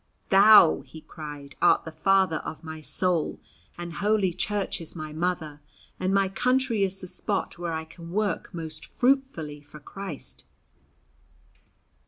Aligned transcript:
"Thou," 0.29 0.81
he 0.83 1.01
cried, 1.01 1.55
"art 1.61 1.85
the 1.85 1.91
father 1.91 2.37
of 2.37 2.63
my 2.63 2.81
soul, 2.81 3.39
and 3.77 3.93
Holy 3.93 4.33
Church 4.33 4.81
is 4.81 4.95
my 4.95 5.13
mother, 5.13 5.61
and 5.99 6.11
my 6.11 6.27
country 6.27 6.83
is 6.83 7.01
the 7.01 7.07
spot 7.07 7.59
where 7.59 7.73
I 7.73 7.85
can 7.85 8.09
work 8.11 8.51
most 8.51 8.83
fruitfully 8.87 9.61
for 9.61 9.79
Christ." 9.79 10.43